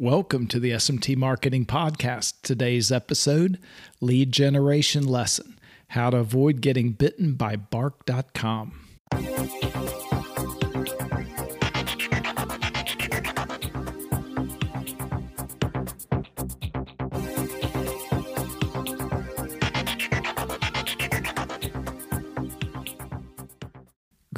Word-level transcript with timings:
Welcome 0.00 0.46
to 0.48 0.60
the 0.60 0.70
SMT 0.70 1.16
Marketing 1.16 1.66
Podcast. 1.66 2.34
Today's 2.44 2.92
episode 2.92 3.58
Lead 4.00 4.30
Generation 4.30 5.04
Lesson 5.04 5.58
How 5.88 6.10
to 6.10 6.18
Avoid 6.18 6.60
Getting 6.60 6.92
Bitten 6.92 7.34
by 7.34 7.56
Bark.com. 7.56 8.78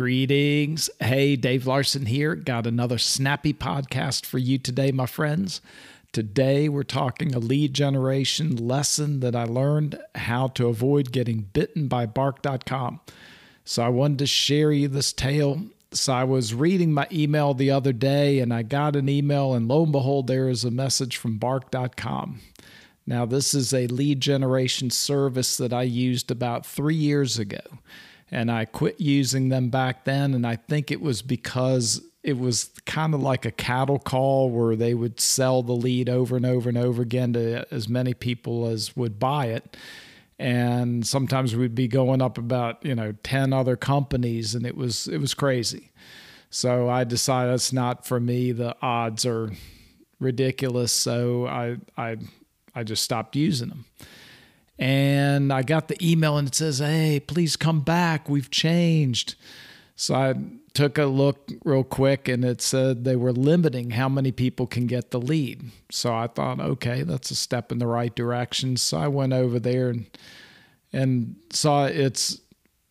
Greetings. 0.00 0.88
Hey, 0.98 1.36
Dave 1.36 1.66
Larson 1.66 2.06
here. 2.06 2.34
Got 2.34 2.66
another 2.66 2.96
snappy 2.96 3.52
podcast 3.52 4.24
for 4.24 4.38
you 4.38 4.56
today, 4.56 4.92
my 4.92 5.04
friends. 5.04 5.60
Today, 6.10 6.70
we're 6.70 6.84
talking 6.84 7.34
a 7.34 7.38
lead 7.38 7.74
generation 7.74 8.66
lesson 8.66 9.20
that 9.20 9.36
I 9.36 9.44
learned 9.44 9.98
how 10.14 10.46
to 10.48 10.68
avoid 10.68 11.12
getting 11.12 11.50
bitten 11.52 11.86
by 11.86 12.06
bark.com. 12.06 13.00
So, 13.66 13.82
I 13.82 13.90
wanted 13.90 14.20
to 14.20 14.26
share 14.26 14.72
you 14.72 14.88
this 14.88 15.12
tale. 15.12 15.64
So, 15.92 16.14
I 16.14 16.24
was 16.24 16.54
reading 16.54 16.94
my 16.94 17.06
email 17.12 17.52
the 17.52 17.70
other 17.70 17.92
day 17.92 18.38
and 18.38 18.54
I 18.54 18.62
got 18.62 18.96
an 18.96 19.06
email, 19.06 19.52
and 19.52 19.68
lo 19.68 19.82
and 19.82 19.92
behold, 19.92 20.28
there 20.28 20.48
is 20.48 20.64
a 20.64 20.70
message 20.70 21.18
from 21.18 21.36
bark.com. 21.36 22.40
Now, 23.06 23.26
this 23.26 23.52
is 23.52 23.74
a 23.74 23.86
lead 23.88 24.22
generation 24.22 24.88
service 24.88 25.58
that 25.58 25.74
I 25.74 25.82
used 25.82 26.30
about 26.30 26.64
three 26.64 26.94
years 26.94 27.38
ago 27.38 27.60
and 28.30 28.50
I 28.50 28.64
quit 28.64 29.00
using 29.00 29.48
them 29.48 29.70
back 29.70 30.04
then. 30.04 30.34
And 30.34 30.46
I 30.46 30.56
think 30.56 30.90
it 30.90 31.00
was 31.00 31.22
because 31.22 32.02
it 32.22 32.38
was 32.38 32.70
kind 32.86 33.14
of 33.14 33.22
like 33.22 33.44
a 33.44 33.50
cattle 33.50 33.98
call 33.98 34.50
where 34.50 34.76
they 34.76 34.94
would 34.94 35.20
sell 35.20 35.62
the 35.62 35.72
lead 35.72 36.08
over 36.08 36.36
and 36.36 36.44
over 36.46 36.68
and 36.68 36.76
over 36.78 37.02
again 37.02 37.32
to 37.32 37.66
as 37.72 37.88
many 37.88 38.14
people 38.14 38.66
as 38.66 38.94
would 38.96 39.18
buy 39.18 39.46
it. 39.46 39.76
And 40.38 41.06
sometimes 41.06 41.54
we'd 41.54 41.74
be 41.74 41.88
going 41.88 42.22
up 42.22 42.38
about, 42.38 42.84
you 42.84 42.94
know, 42.94 43.12
10 43.22 43.52
other 43.52 43.76
companies 43.76 44.54
and 44.54 44.66
it 44.66 44.76
was 44.76 45.06
it 45.06 45.18
was 45.18 45.34
crazy. 45.34 45.90
So 46.50 46.88
I 46.88 47.04
decided 47.04 47.54
it's 47.54 47.72
not 47.72 48.06
for 48.06 48.18
me. 48.20 48.52
The 48.52 48.74
odds 48.82 49.24
are 49.24 49.50
ridiculous. 50.18 50.92
So 50.92 51.46
I 51.46 51.76
I 51.96 52.16
I 52.74 52.84
just 52.84 53.02
stopped 53.02 53.36
using 53.36 53.68
them. 53.68 53.84
And 54.80 55.52
I 55.52 55.62
got 55.62 55.88
the 55.88 55.96
email 56.04 56.38
and 56.38 56.48
it 56.48 56.54
says, 56.54 56.78
Hey, 56.78 57.20
please 57.20 57.54
come 57.54 57.80
back. 57.80 58.28
We've 58.28 58.50
changed. 58.50 59.34
So 59.94 60.14
I 60.14 60.34
took 60.72 60.96
a 60.96 61.04
look 61.04 61.52
real 61.62 61.84
quick 61.84 62.26
and 62.26 62.42
it 62.42 62.62
said 62.62 63.04
they 63.04 63.16
were 63.16 63.32
limiting 63.32 63.90
how 63.90 64.08
many 64.08 64.32
people 64.32 64.66
can 64.66 64.86
get 64.86 65.10
the 65.10 65.20
lead. 65.20 65.70
So 65.90 66.14
I 66.14 66.26
thought, 66.26 66.58
okay, 66.58 67.02
that's 67.02 67.30
a 67.30 67.36
step 67.36 67.70
in 67.70 67.78
the 67.78 67.86
right 67.86 68.14
direction. 68.14 68.78
So 68.78 68.96
I 68.96 69.08
went 69.08 69.34
over 69.34 69.60
there 69.60 69.90
and 69.90 70.06
and 70.92 71.36
saw 71.50 71.84
it's 71.84 72.40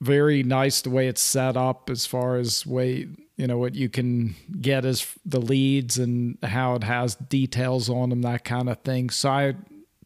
very 0.00 0.42
nice 0.42 0.82
the 0.82 0.90
way 0.90 1.08
it's 1.08 1.22
set 1.22 1.56
up 1.56 1.90
as 1.90 2.04
far 2.06 2.36
as 2.36 2.66
way 2.66 3.08
you 3.36 3.46
know 3.46 3.58
what 3.58 3.74
you 3.74 3.88
can 3.88 4.34
get 4.60 4.84
as 4.84 5.14
the 5.24 5.40
leads 5.40 5.98
and 5.98 6.38
how 6.42 6.74
it 6.76 6.84
has 6.84 7.16
details 7.16 7.88
on 7.88 8.10
them 8.10 8.22
that 8.22 8.44
kind 8.44 8.68
of 8.68 8.78
thing 8.82 9.10
so 9.10 9.28
i 9.28 9.54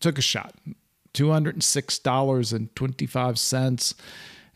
took 0.00 0.16
a 0.16 0.22
shot 0.22 0.54
$206.25 1.14 3.94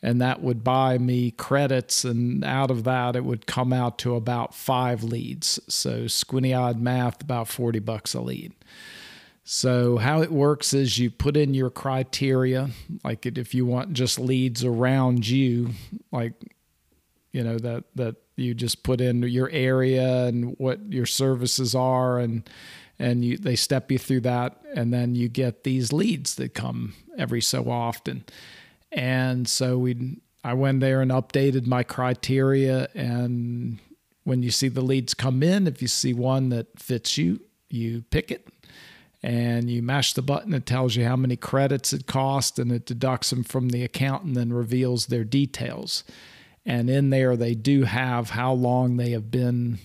and 0.03 0.21
that 0.21 0.43
would 0.43 0.63
buy 0.63 0.99
me 0.99 1.31
credits 1.33 2.05
and 2.05 2.45
out 2.45 2.71
of 2.71 2.85
that 2.85 3.17
it 3.17 3.25
would 3.25 3.47
come 3.47 3.73
out 3.73 3.99
to 3.99 4.15
about 4.15 4.55
five 4.55 5.03
leads. 5.03 5.59
So 5.69 6.07
squinty 6.07 6.55
odd 6.55 6.81
math 6.81 7.23
about 7.23 7.49
40 7.49 7.81
bucks 7.81 8.15
a 8.15 8.21
lead. 8.21 8.53
So 9.43 9.97
how 9.97 10.23
it 10.23 10.31
works 10.31 10.73
is 10.73 10.99
you 10.99 11.11
put 11.11 11.37
in 11.37 11.55
your 11.55 11.71
criteria 11.71 12.71
like 13.05 13.27
if 13.27 13.55
you 13.55 13.65
want 13.65 13.93
just 13.93 14.19
leads 14.19 14.65
around 14.65 15.29
you 15.29 15.71
like 16.11 16.33
you 17.33 17.45
know 17.45 17.59
that 17.59 17.85
that 17.95 18.17
you 18.35 18.55
just 18.55 18.83
put 18.83 19.01
in 19.01 19.23
your 19.23 19.49
area 19.51 20.25
and 20.25 20.57
what 20.59 20.93
your 20.93 21.07
services 21.07 21.75
are 21.75 22.19
and 22.19 22.49
and 22.99 23.25
you 23.25 23.37
they 23.37 23.57
step 23.57 23.91
you 23.91 23.99
through 23.99 24.21
that 24.21 24.61
and 24.75 24.93
then 24.93 25.15
you 25.15 25.29
get 25.29 25.65
these 25.65 25.93
leads 25.93 26.35
that 26.37 26.55
come 26.55 26.95
every 27.19 27.43
so 27.43 27.71
often. 27.71 28.25
And 28.93 29.49
so 29.49 29.79
we 29.79 30.19
i 30.45 30.55
went 30.55 30.81
there 30.81 31.03
and 31.03 31.11
updated 31.11 31.67
my 31.67 31.83
criteria 31.83 32.89
and 32.95 33.79
when 34.25 34.43
you 34.43 34.51
see 34.51 34.69
the 34.69 34.81
leads 34.81 35.15
come 35.15 35.43
in 35.43 35.67
if 35.67 35.83
you 35.83 35.89
see 35.89 36.15
one 36.15 36.51
that 36.51 36.79
fits 36.79 37.19
you 37.19 37.41
you 37.69 38.03
pick 38.11 38.31
it 38.31 38.49
and 39.23 39.69
you 39.69 39.83
mash 39.83 40.13
the 40.13 40.23
button. 40.23 40.55
It 40.55 40.67
tells 40.67 40.95
you 40.95 41.05
how 41.05 41.17
many 41.17 41.35
credits 41.37 41.93
it 41.93 42.07
cost 42.07 42.61
and 42.61 42.71
it 42.71 42.87
deducts 42.87 43.31
them 43.31 43.43
from 43.43 43.71
the 43.71 43.83
account 43.83 44.23
and 44.23 44.37
then 44.37 44.53
reveals 44.53 45.07
their 45.07 45.25
details. 45.25 46.05
And 46.65 46.89
in 46.89 47.11
there 47.11 47.37
they 47.37 47.55
do 47.55 47.85
have 47.85 48.31
how 48.31 48.53
long 48.53 48.97
they 48.97 49.11
have 49.11 49.31
been 49.31 49.79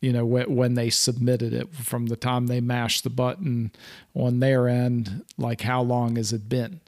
you 0.00 0.12
know 0.12 0.24
when, 0.24 0.54
when 0.54 0.74
they 0.74 0.90
submitted 0.90 1.52
it 1.52 1.74
from 1.74 2.06
the 2.06 2.16
time 2.16 2.46
they 2.46 2.60
mashed 2.60 3.04
the 3.04 3.10
button 3.10 3.70
on 4.14 4.40
their 4.40 4.68
end 4.68 5.24
like 5.36 5.60
how 5.62 5.82
long 5.82 6.16
has 6.16 6.32
it 6.32 6.48
been? 6.48 6.80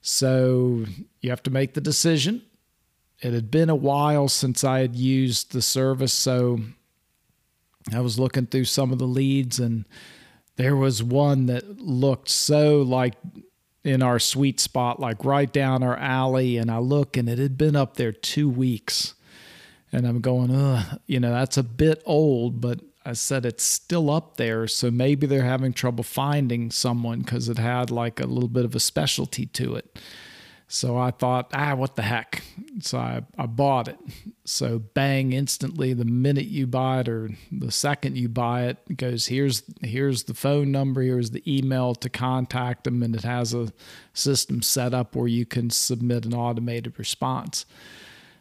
So 0.00 0.84
you 1.20 1.30
have 1.30 1.42
to 1.42 1.50
make 1.50 1.74
the 1.74 1.80
decision. 1.80 2.42
It 3.20 3.32
had 3.32 3.50
been 3.50 3.68
a 3.68 3.74
while 3.74 4.28
since 4.28 4.62
i 4.62 4.78
had 4.78 4.94
used 4.94 5.52
the 5.52 5.60
service 5.60 6.12
so 6.12 6.60
i 7.92 8.00
was 8.00 8.18
looking 8.18 8.46
through 8.46 8.66
some 8.66 8.92
of 8.92 8.98
the 8.98 9.08
leads 9.08 9.58
and 9.58 9.84
there 10.54 10.76
was 10.76 11.02
one 11.02 11.46
that 11.46 11.80
looked 11.80 12.28
so 12.28 12.80
like 12.82 13.14
in 13.82 14.02
our 14.02 14.20
sweet 14.20 14.60
spot 14.60 15.00
like 15.00 15.24
right 15.24 15.52
down 15.52 15.82
our 15.82 15.96
alley 15.96 16.58
and 16.58 16.70
i 16.70 16.78
look 16.78 17.16
and 17.16 17.28
it 17.28 17.38
had 17.38 17.58
been 17.58 17.74
up 17.74 17.96
there 17.96 18.12
two 18.12 18.48
weeks 18.48 19.14
and 19.92 20.06
I'm 20.06 20.20
going, 20.20 20.54
Ugh, 20.54 21.00
you 21.06 21.20
know, 21.20 21.30
that's 21.30 21.56
a 21.56 21.62
bit 21.62 22.02
old, 22.04 22.60
but 22.60 22.80
I 23.04 23.14
said 23.14 23.46
it's 23.46 23.64
still 23.64 24.10
up 24.10 24.36
there. 24.36 24.66
So 24.66 24.90
maybe 24.90 25.26
they're 25.26 25.42
having 25.42 25.72
trouble 25.72 26.04
finding 26.04 26.70
someone 26.70 27.20
because 27.20 27.48
it 27.48 27.58
had 27.58 27.90
like 27.90 28.20
a 28.20 28.26
little 28.26 28.50
bit 28.50 28.64
of 28.64 28.74
a 28.74 28.80
specialty 28.80 29.46
to 29.46 29.76
it. 29.76 29.98
So 30.70 30.98
I 30.98 31.10
thought, 31.12 31.50
ah, 31.54 31.74
what 31.74 31.96
the 31.96 32.02
heck? 32.02 32.42
So 32.80 32.98
I, 32.98 33.22
I 33.38 33.46
bought 33.46 33.88
it. 33.88 33.98
So 34.44 34.78
bang, 34.78 35.32
instantly 35.32 35.94
the 35.94 36.04
minute 36.04 36.44
you 36.44 36.66
buy 36.66 37.00
it 37.00 37.08
or 37.08 37.30
the 37.50 37.72
second 37.72 38.18
you 38.18 38.28
buy 38.28 38.66
it, 38.66 38.76
it 38.90 38.98
goes, 38.98 39.26
here's 39.28 39.62
here's 39.80 40.24
the 40.24 40.34
phone 40.34 40.70
number, 40.70 41.00
here's 41.00 41.30
the 41.30 41.42
email 41.46 41.94
to 41.94 42.10
contact 42.10 42.84
them, 42.84 43.02
and 43.02 43.16
it 43.16 43.24
has 43.24 43.54
a 43.54 43.72
system 44.12 44.60
set 44.60 44.92
up 44.92 45.16
where 45.16 45.26
you 45.26 45.46
can 45.46 45.70
submit 45.70 46.26
an 46.26 46.34
automated 46.34 46.98
response. 46.98 47.64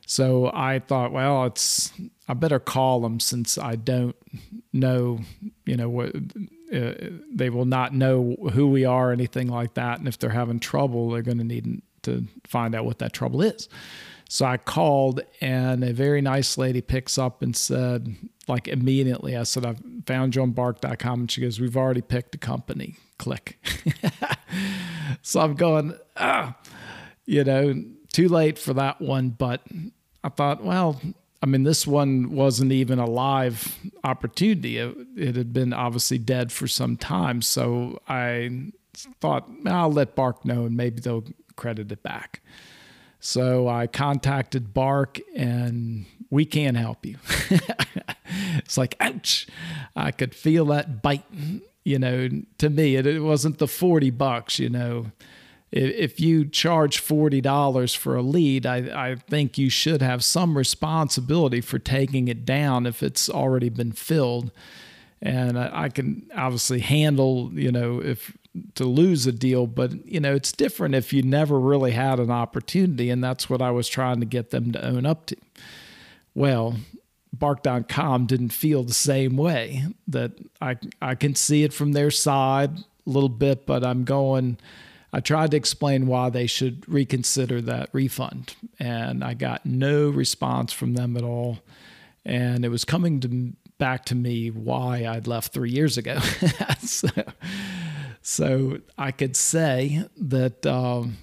So 0.09 0.49
I 0.53 0.79
thought, 0.79 1.11
well, 1.11 1.45
it's 1.45 1.91
I 2.29 2.33
better 2.33 2.59
call 2.59 3.01
them 3.01 3.19
since 3.19 3.57
I 3.57 3.75
don't 3.75 4.15
know, 4.71 5.19
you 5.65 5.75
know, 5.75 5.89
what 5.89 6.15
uh, 6.73 6.93
they 7.29 7.49
will 7.49 7.65
not 7.65 7.93
know 7.93 8.37
who 8.53 8.67
we 8.69 8.85
are 8.85 9.09
or 9.09 9.11
anything 9.11 9.49
like 9.49 9.73
that. 9.73 9.99
And 9.99 10.07
if 10.07 10.17
they're 10.17 10.29
having 10.29 10.61
trouble, 10.61 11.09
they're 11.09 11.21
going 11.21 11.39
to 11.39 11.43
need 11.43 11.81
to 12.03 12.25
find 12.45 12.73
out 12.73 12.85
what 12.85 12.99
that 12.99 13.11
trouble 13.11 13.41
is. 13.41 13.67
So 14.29 14.45
I 14.45 14.55
called, 14.57 15.21
and 15.41 15.83
a 15.83 15.91
very 15.91 16.21
nice 16.21 16.57
lady 16.57 16.81
picks 16.81 17.17
up 17.17 17.41
and 17.41 17.55
said, 17.55 18.15
like 18.47 18.69
immediately, 18.69 19.35
I 19.35 19.43
said, 19.43 19.65
I've 19.65 19.81
found 20.05 20.35
you 20.35 20.41
on 20.41 20.51
bark.com. 20.51 21.19
And 21.21 21.31
she 21.31 21.41
goes, 21.41 21.59
We've 21.59 21.77
already 21.77 22.01
picked 22.01 22.33
a 22.33 22.37
company. 22.37 22.95
Click. 23.19 23.57
so 25.21 25.41
I'm 25.41 25.55
going, 25.55 25.97
ah, 26.15 26.57
you 27.25 27.43
know, 27.43 27.83
too 28.13 28.29
late 28.29 28.57
for 28.57 28.73
that 28.73 29.01
one, 29.01 29.29
but 29.29 29.61
I 30.27 30.29
thought, 30.29 30.61
well, 30.61 30.99
I 31.41 31.45
mean, 31.45 31.63
this 31.63 31.87
one 31.87 32.31
wasn't 32.31 32.73
even 32.73 32.99
a 32.99 33.05
live 33.05 33.79
opportunity. 34.03 34.77
It, 34.77 34.93
it, 35.15 35.35
had 35.37 35.53
been 35.53 35.71
obviously 35.71 36.17
dead 36.17 36.51
for 36.51 36.67
some 36.67 36.97
time. 36.97 37.41
So 37.41 38.01
I 38.09 38.73
thought, 39.21 39.49
I'll 39.65 39.91
let 39.93 40.15
Bark 40.15 40.43
know 40.43 40.65
and 40.65 40.75
maybe 40.75 40.99
they'll 40.99 41.23
credit 41.55 41.93
it 41.93 42.03
back. 42.03 42.41
So 43.21 43.69
I 43.69 43.87
contacted 43.87 44.73
Bark 44.73 45.17
and 45.33 46.07
we 46.29 46.43
can't 46.43 46.75
help 46.75 47.05
you. 47.05 47.15
it's 48.57 48.77
like, 48.77 48.95
ouch. 48.99 49.47
I 49.95 50.11
could 50.11 50.35
feel 50.35 50.65
that 50.65 51.01
bite, 51.01 51.23
you 51.85 51.99
know, 51.99 52.27
to 52.57 52.69
me. 52.69 52.97
It, 52.97 53.07
it 53.07 53.21
wasn't 53.21 53.59
the 53.59 53.67
40 53.67 54.09
bucks, 54.09 54.59
you 54.59 54.69
know 54.69 55.05
if 55.71 56.19
you 56.19 56.45
charge 56.45 57.03
$40 57.03 57.95
for 57.95 58.15
a 58.15 58.21
lead, 58.21 58.65
I, 58.65 58.77
I 59.09 59.15
think 59.15 59.57
you 59.57 59.69
should 59.69 60.01
have 60.01 60.23
some 60.23 60.57
responsibility 60.57 61.61
for 61.61 61.77
taking 61.77 62.27
it 62.27 62.45
down 62.45 62.85
if 62.85 63.03
it's 63.03 63.29
already 63.29 63.69
been 63.69 63.91
filled. 63.91 64.51
And 65.21 65.59
I, 65.59 65.83
I 65.83 65.89
can 65.89 66.29
obviously 66.35 66.79
handle, 66.79 67.51
you 67.53 67.71
know, 67.71 68.01
if 68.01 68.37
to 68.75 68.85
lose 68.85 69.27
a 69.27 69.31
deal, 69.31 69.67
but 69.67 70.05
you 70.05 70.19
know, 70.19 70.33
it's 70.33 70.51
different 70.51 70.95
if 70.95 71.13
you 71.13 71.21
never 71.21 71.59
really 71.59 71.91
had 71.91 72.19
an 72.19 72.31
opportunity. 72.31 73.09
And 73.09 73.23
that's 73.23 73.49
what 73.49 73.61
I 73.61 73.71
was 73.71 73.87
trying 73.87 74.19
to 74.21 74.25
get 74.25 74.51
them 74.51 74.71
to 74.71 74.85
own 74.85 75.05
up 75.05 75.27
to. 75.27 75.35
Well, 76.33 76.77
bark.com 77.33 78.25
didn't 78.25 78.49
feel 78.49 78.83
the 78.83 78.93
same 78.93 79.35
way 79.35 79.85
that 80.07 80.31
I 80.61 80.77
I 81.01 81.15
can 81.15 81.35
see 81.35 81.63
it 81.63 81.73
from 81.73 81.91
their 81.91 82.09
side 82.09 82.79
a 82.79 83.09
little 83.09 83.29
bit 83.29 83.65
but 83.65 83.85
I'm 83.85 84.05
going 84.05 84.57
I 85.13 85.19
tried 85.19 85.51
to 85.51 85.57
explain 85.57 86.07
why 86.07 86.29
they 86.29 86.47
should 86.47 86.87
reconsider 86.87 87.61
that 87.61 87.89
refund 87.93 88.55
and 88.79 89.23
I 89.23 89.33
got 89.33 89.65
no 89.65 90.09
response 90.09 90.73
from 90.73 90.93
them 90.93 91.15
at 91.15 91.23
all. 91.23 91.59
And 92.25 92.65
it 92.65 92.69
was 92.69 92.83
coming 92.83 93.19
to 93.21 93.53
back 93.77 94.05
to 94.05 94.15
me 94.15 94.49
why 94.49 95.05
I'd 95.05 95.27
left 95.27 95.53
3 95.53 95.69
years 95.69 95.97
ago. 95.97 96.19
So, 96.79 97.09
so 98.21 98.79
I 98.97 99.11
could 99.11 99.35
say 99.35 100.05
that 100.17 100.65
um, 100.65 101.17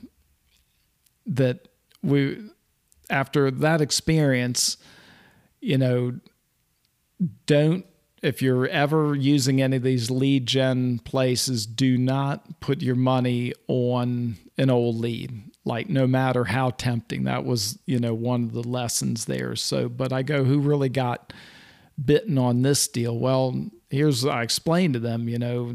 that 1.26 1.68
we 2.02 2.50
after 3.08 3.50
that 3.50 3.80
experience 3.80 4.76
you 5.64 5.78
know, 5.78 6.12
don't 7.46 7.86
if 8.24 8.40
you're 8.40 8.66
ever 8.68 9.14
using 9.14 9.60
any 9.60 9.76
of 9.76 9.82
these 9.82 10.10
lead 10.10 10.46
gen 10.46 10.98
places, 11.00 11.66
do 11.66 11.98
not 11.98 12.58
put 12.60 12.80
your 12.80 12.94
money 12.94 13.52
on 13.68 14.36
an 14.56 14.70
old 14.70 14.96
lead. 14.96 15.50
Like 15.66 15.90
no 15.90 16.06
matter 16.06 16.44
how 16.44 16.70
tempting, 16.70 17.24
that 17.24 17.44
was 17.44 17.78
you 17.84 17.98
know 17.98 18.14
one 18.14 18.44
of 18.44 18.52
the 18.52 18.66
lessons 18.66 19.26
there. 19.26 19.54
So, 19.56 19.88
but 19.88 20.12
I 20.12 20.22
go, 20.22 20.44
who 20.44 20.58
really 20.58 20.88
got 20.88 21.32
bitten 22.02 22.38
on 22.38 22.62
this 22.62 22.88
deal? 22.88 23.18
Well, 23.18 23.66
here's 23.90 24.24
I 24.24 24.42
explained 24.42 24.94
to 24.94 25.00
them, 25.00 25.28
you 25.28 25.38
know, 25.38 25.74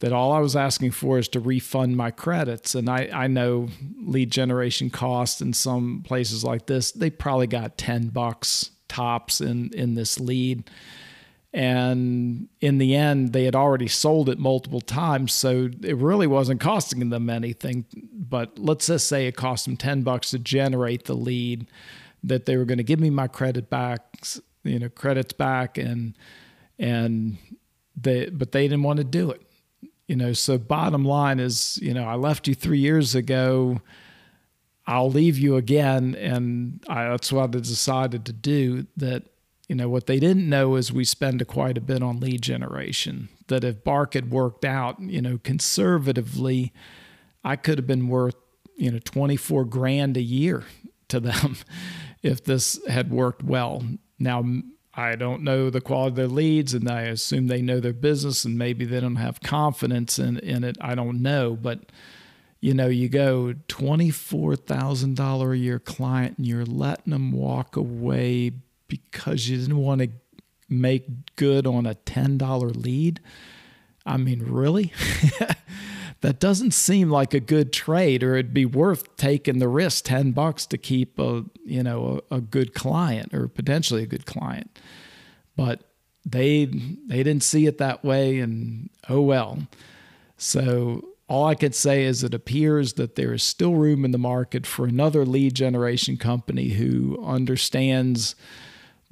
that 0.00 0.12
all 0.12 0.32
I 0.32 0.40
was 0.40 0.54
asking 0.54 0.90
for 0.90 1.18
is 1.18 1.28
to 1.28 1.40
refund 1.40 1.96
my 1.96 2.10
credits, 2.10 2.74
and 2.74 2.88
I 2.88 3.08
I 3.12 3.26
know 3.28 3.68
lead 3.98 4.30
generation 4.30 4.90
costs 4.90 5.40
in 5.40 5.54
some 5.54 6.02
places 6.04 6.44
like 6.44 6.66
this, 6.66 6.92
they 6.92 7.08
probably 7.08 7.46
got 7.46 7.78
ten 7.78 8.08
bucks 8.08 8.70
tops 8.88 9.40
in 9.40 9.70
in 9.72 9.94
this 9.94 10.20
lead 10.20 10.64
and 11.54 12.48
in 12.60 12.78
the 12.78 12.94
end 12.94 13.32
they 13.32 13.44
had 13.44 13.54
already 13.54 13.88
sold 13.88 14.28
it 14.28 14.38
multiple 14.38 14.80
times 14.80 15.32
so 15.32 15.68
it 15.82 15.96
really 15.96 16.26
wasn't 16.26 16.60
costing 16.60 17.10
them 17.10 17.28
anything 17.28 17.84
but 18.12 18.58
let's 18.58 18.86
just 18.86 19.06
say 19.06 19.26
it 19.26 19.36
cost 19.36 19.66
them 19.66 19.76
10 19.76 20.02
bucks 20.02 20.30
to 20.30 20.38
generate 20.38 21.04
the 21.04 21.14
lead 21.14 21.66
that 22.24 22.46
they 22.46 22.56
were 22.56 22.64
going 22.64 22.78
to 22.78 22.84
give 22.84 23.00
me 23.00 23.10
my 23.10 23.28
credit 23.28 23.68
back 23.68 24.00
you 24.64 24.78
know 24.78 24.88
credits 24.88 25.32
back 25.32 25.76
and 25.76 26.16
and 26.78 27.36
they 28.00 28.26
but 28.30 28.52
they 28.52 28.62
didn't 28.62 28.82
want 28.82 28.96
to 28.96 29.04
do 29.04 29.30
it 29.30 29.42
you 30.06 30.16
know 30.16 30.32
so 30.32 30.56
bottom 30.56 31.04
line 31.04 31.38
is 31.38 31.78
you 31.82 31.92
know 31.92 32.04
i 32.04 32.14
left 32.14 32.48
you 32.48 32.54
3 32.54 32.78
years 32.78 33.14
ago 33.14 33.80
I'll 34.86 35.10
leave 35.10 35.38
you 35.38 35.56
again. 35.56 36.14
And 36.16 36.84
I, 36.88 37.04
that's 37.10 37.32
what 37.32 37.44
I 37.44 37.46
decided 37.58 38.24
to 38.26 38.32
do. 38.32 38.86
That, 38.96 39.22
you 39.72 39.76
know, 39.76 39.88
what 39.88 40.06
they 40.06 40.20
didn't 40.20 40.50
know 40.50 40.76
is 40.76 40.92
we 40.92 41.02
spend 41.02 41.48
quite 41.48 41.78
a 41.78 41.80
bit 41.80 42.02
on 42.02 42.20
lead 42.20 42.42
generation. 42.42 43.30
That 43.46 43.64
if 43.64 43.82
Bark 43.82 44.12
had 44.12 44.30
worked 44.30 44.66
out, 44.66 45.00
you 45.00 45.22
know, 45.22 45.38
conservatively, 45.42 46.74
I 47.42 47.56
could 47.56 47.78
have 47.78 47.86
been 47.86 48.08
worth, 48.08 48.34
you 48.76 48.90
know, 48.90 48.98
24 48.98 49.64
grand 49.64 50.18
a 50.18 50.20
year 50.20 50.64
to 51.08 51.20
them 51.20 51.56
if 52.22 52.44
this 52.44 52.86
had 52.86 53.10
worked 53.10 53.42
well. 53.42 53.82
Now, 54.18 54.44
I 54.92 55.16
don't 55.16 55.40
know 55.40 55.70
the 55.70 55.80
quality 55.80 56.10
of 56.10 56.16
their 56.16 56.28
leads, 56.28 56.74
and 56.74 56.90
I 56.90 57.04
assume 57.04 57.46
they 57.46 57.62
know 57.62 57.80
their 57.80 57.94
business, 57.94 58.44
and 58.44 58.58
maybe 58.58 58.84
they 58.84 59.00
don't 59.00 59.16
have 59.16 59.40
confidence 59.40 60.18
in, 60.18 60.36
in 60.40 60.64
it. 60.64 60.76
I 60.82 60.94
don't 60.94 61.22
know. 61.22 61.56
But, 61.56 61.92
you 62.60 62.74
know, 62.74 62.88
you 62.88 63.08
go 63.08 63.54
$24,000 63.68 65.50
a 65.50 65.56
year 65.56 65.78
client 65.78 66.36
and 66.36 66.46
you're 66.46 66.66
letting 66.66 67.12
them 67.12 67.32
walk 67.32 67.74
away 67.74 68.52
because 68.92 69.48
you 69.48 69.56
didn't 69.56 69.78
want 69.78 70.02
to 70.02 70.10
make 70.68 71.34
good 71.36 71.66
on 71.66 71.86
a 71.86 71.94
$10 71.94 72.76
lead. 72.84 73.20
I 74.04 74.18
mean, 74.18 74.42
really? 74.42 74.92
that 76.20 76.38
doesn't 76.38 76.72
seem 76.72 77.08
like 77.08 77.32
a 77.32 77.40
good 77.40 77.72
trade 77.72 78.22
or 78.22 78.34
it'd 78.34 78.52
be 78.52 78.66
worth 78.66 79.16
taking 79.16 79.60
the 79.60 79.68
risk 79.68 80.04
10 80.04 80.32
bucks 80.32 80.66
to 80.66 80.76
keep 80.76 81.18
a, 81.18 81.44
you 81.64 81.82
know, 81.82 82.20
a, 82.30 82.36
a 82.36 82.40
good 82.42 82.74
client 82.74 83.32
or 83.32 83.48
potentially 83.48 84.02
a 84.02 84.06
good 84.06 84.26
client. 84.26 84.78
But 85.56 85.84
they 86.26 86.66
they 86.66 87.22
didn't 87.22 87.42
see 87.42 87.66
it 87.66 87.78
that 87.78 88.04
way 88.04 88.38
and 88.40 88.90
oh 89.08 89.22
well. 89.22 89.66
So 90.36 91.08
all 91.28 91.46
I 91.46 91.54
could 91.54 91.74
say 91.74 92.04
is 92.04 92.22
it 92.22 92.34
appears 92.34 92.92
that 92.94 93.14
there 93.14 93.32
is 93.32 93.42
still 93.42 93.74
room 93.74 94.04
in 94.04 94.10
the 94.10 94.18
market 94.18 94.66
for 94.66 94.84
another 94.84 95.24
lead 95.24 95.54
generation 95.54 96.18
company 96.18 96.70
who 96.70 97.18
understands 97.24 98.36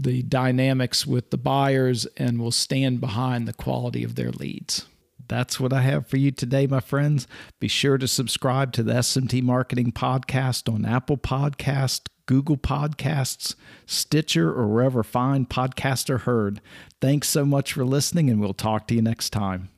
the 0.03 0.23
dynamics 0.23 1.07
with 1.07 1.31
the 1.31 1.39
buyers 1.39 2.07
and 2.17 2.41
will 2.41 2.51
stand 2.51 3.01
behind 3.01 3.47
the 3.47 3.53
quality 3.53 4.03
of 4.03 4.15
their 4.15 4.31
leads. 4.31 4.87
That's 5.29 5.61
what 5.61 5.73
I 5.73 5.83
have 5.83 6.07
for 6.07 6.17
you 6.17 6.31
today, 6.31 6.67
my 6.67 6.81
friends. 6.81 7.29
Be 7.61 7.69
sure 7.69 7.99
to 7.99 8.09
subscribe 8.09 8.73
to 8.73 8.83
the 8.83 8.95
SMT 8.95 9.43
Marketing 9.43 9.93
Podcast 9.93 10.73
on 10.73 10.85
Apple 10.85 11.19
Podcast, 11.19 12.09
Google 12.27 12.57
Podcasts, 12.57 13.55
Stitcher, 13.87 14.51
or 14.51 14.67
wherever 14.67 15.03
fine 15.03 15.47
podcasts 15.47 16.11
are 16.11 16.19
heard. 16.19 16.61
Thanks 17.01 17.29
so 17.29 17.45
much 17.45 17.75
for 17.75 17.85
listening, 17.85 18.29
and 18.29 18.41
we'll 18.41 18.55
talk 18.55 18.89
to 18.89 18.95
you 18.95 19.03
next 19.03 19.31
time. 19.31 19.69